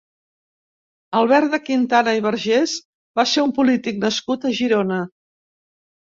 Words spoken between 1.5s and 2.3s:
de Quintana i